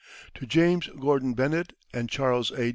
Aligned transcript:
To 0.33 0.47
James 0.47 0.89
Gordon 0.99 1.35
Bennett 1.35 1.73
and 1.93 2.09
Charles 2.09 2.49
A. 2.57 2.69